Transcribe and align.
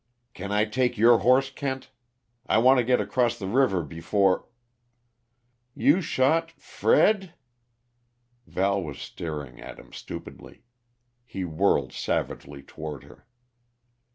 "Can 0.33 0.51
I 0.51 0.65
take 0.65 0.97
your 0.97 1.19
horse, 1.19 1.51
Kent? 1.51 1.91
I 2.47 2.57
want 2.57 2.79
to 2.79 2.83
get 2.83 2.99
across 2.99 3.37
the 3.37 3.45
river 3.45 3.83
before" 3.83 4.47
"You 5.85 6.01
shot 6.01 6.49
Fred" 6.59 7.35
Val 8.47 8.81
was 8.81 8.97
staring 8.99 9.61
at 9.61 9.77
him 9.77 9.93
stupidly. 9.93 10.63
He 11.23 11.45
whirled 11.45 11.93
savagely 11.93 12.63
toward 12.63 13.03
her. 13.03 13.27